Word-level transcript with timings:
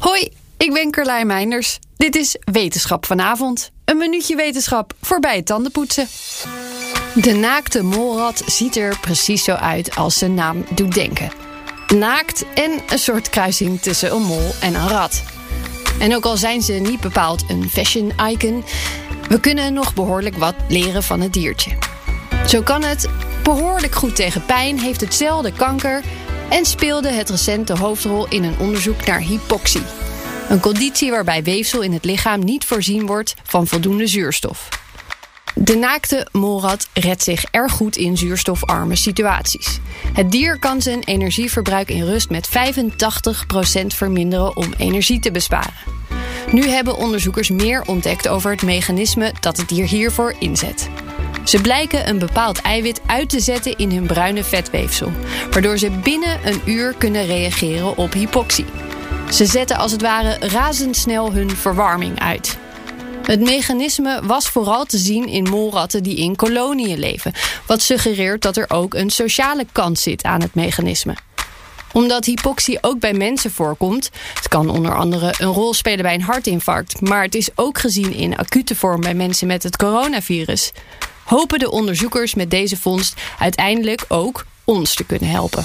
Hoi, 0.00 0.32
ik 0.56 0.72
ben 0.72 0.90
Carlijn 0.90 1.26
Meinders. 1.26 1.78
Dit 1.96 2.16
is 2.16 2.36
Wetenschap 2.52 3.06
vanavond. 3.06 3.70
Een 3.84 3.96
minuutje 3.96 4.36
wetenschap 4.36 4.92
voorbij 5.02 5.36
het 5.36 5.46
tandenpoetsen. 5.46 6.08
De 7.14 7.32
naakte 7.32 7.82
molrat 7.82 8.42
ziet 8.46 8.76
er 8.76 8.98
precies 9.00 9.44
zo 9.44 9.52
uit 9.52 9.96
als 9.96 10.18
zijn 10.18 10.34
naam 10.34 10.64
doet 10.74 10.94
denken. 10.94 11.30
Naakt 11.94 12.44
en 12.54 12.70
een 12.88 12.98
soort 12.98 13.30
kruising 13.30 13.80
tussen 13.80 14.14
een 14.14 14.22
mol 14.22 14.50
en 14.60 14.74
een 14.74 14.88
rat. 14.88 15.22
En 15.98 16.14
ook 16.14 16.24
al 16.24 16.36
zijn 16.36 16.62
ze 16.62 16.72
niet 16.72 17.00
bepaald 17.00 17.44
een 17.48 17.70
fashion 17.70 18.12
icon, 18.28 18.64
we 19.28 19.40
kunnen 19.40 19.72
nog 19.72 19.94
behoorlijk 19.94 20.36
wat 20.36 20.54
leren 20.68 21.02
van 21.02 21.20
het 21.20 21.32
diertje. 21.32 21.78
Zo 22.46 22.62
kan 22.62 22.82
het 22.82 23.08
behoorlijk 23.42 23.94
goed 23.94 24.16
tegen 24.16 24.44
pijn, 24.44 24.78
heeft 24.78 25.00
hetzelfde 25.00 25.52
kanker 25.52 26.02
en 26.50 26.66
speelde 26.66 27.08
het 27.08 27.30
recent 27.30 27.66
de 27.66 27.78
hoofdrol 27.78 28.26
in 28.28 28.44
een 28.44 28.58
onderzoek 28.58 29.06
naar 29.06 29.20
hypoxie. 29.20 29.99
Een 30.50 30.60
conditie 30.60 31.10
waarbij 31.10 31.42
weefsel 31.42 31.80
in 31.80 31.92
het 31.92 32.04
lichaam 32.04 32.44
niet 32.44 32.64
voorzien 32.64 33.06
wordt 33.06 33.34
van 33.42 33.66
voldoende 33.66 34.06
zuurstof. 34.06 34.68
De 35.54 35.76
naakte 35.76 36.26
molrat 36.32 36.88
redt 36.92 37.22
zich 37.22 37.44
erg 37.44 37.72
goed 37.72 37.96
in 37.96 38.16
zuurstofarme 38.16 38.96
situaties. 38.96 39.78
Het 40.12 40.30
dier 40.30 40.58
kan 40.58 40.82
zijn 40.82 41.02
energieverbruik 41.04 41.90
in 41.90 42.04
rust 42.04 42.30
met 42.30 42.48
85% 42.48 42.52
verminderen 43.86 44.56
om 44.56 44.74
energie 44.78 45.20
te 45.20 45.30
besparen. 45.30 45.74
Nu 46.52 46.68
hebben 46.68 46.96
onderzoekers 46.96 47.50
meer 47.50 47.82
ontdekt 47.82 48.28
over 48.28 48.50
het 48.50 48.62
mechanisme 48.62 49.32
dat 49.40 49.56
het 49.56 49.68
dier 49.68 49.86
hiervoor 49.86 50.34
inzet. 50.38 50.88
Ze 51.44 51.60
blijken 51.60 52.08
een 52.08 52.18
bepaald 52.18 52.60
eiwit 52.60 53.00
uit 53.06 53.28
te 53.28 53.40
zetten 53.40 53.76
in 53.76 53.92
hun 53.92 54.06
bruine 54.06 54.44
vetweefsel, 54.44 55.12
waardoor 55.50 55.78
ze 55.78 55.90
binnen 55.90 56.38
een 56.44 56.60
uur 56.64 56.94
kunnen 56.98 57.26
reageren 57.26 57.96
op 57.96 58.12
hypoxie. 58.12 58.66
Ze 59.30 59.46
zetten 59.46 59.76
als 59.76 59.92
het 59.92 60.02
ware 60.02 60.36
razendsnel 60.48 61.32
hun 61.32 61.50
verwarming 61.50 62.20
uit. 62.20 62.58
Het 63.22 63.40
mechanisme 63.40 64.20
was 64.22 64.48
vooral 64.48 64.84
te 64.84 64.98
zien 64.98 65.26
in 65.26 65.48
molratten 65.48 66.02
die 66.02 66.16
in 66.16 66.36
koloniën 66.36 66.98
leven, 66.98 67.32
wat 67.66 67.82
suggereert 67.82 68.42
dat 68.42 68.56
er 68.56 68.70
ook 68.70 68.94
een 68.94 69.10
sociale 69.10 69.66
kant 69.72 69.98
zit 69.98 70.22
aan 70.24 70.40
het 70.40 70.54
mechanisme 70.54 71.14
omdat 71.92 72.24
hypoxie 72.24 72.78
ook 72.80 72.98
bij 72.98 73.12
mensen 73.12 73.50
voorkomt. 73.50 74.10
Het 74.34 74.48
kan 74.48 74.70
onder 74.70 74.96
andere 74.96 75.34
een 75.38 75.52
rol 75.52 75.74
spelen 75.74 76.02
bij 76.02 76.14
een 76.14 76.22
hartinfarct, 76.22 77.00
maar 77.00 77.22
het 77.22 77.34
is 77.34 77.48
ook 77.54 77.78
gezien 77.78 78.12
in 78.12 78.36
acute 78.36 78.76
vorm 78.76 79.00
bij 79.00 79.14
mensen 79.14 79.46
met 79.46 79.62
het 79.62 79.76
coronavirus. 79.76 80.72
Hopen 81.24 81.58
de 81.58 81.70
onderzoekers 81.70 82.34
met 82.34 82.50
deze 82.50 82.76
vondst 82.76 83.20
uiteindelijk 83.38 84.04
ook 84.08 84.44
ons 84.64 84.94
te 84.94 85.04
kunnen 85.04 85.30
helpen. 85.30 85.64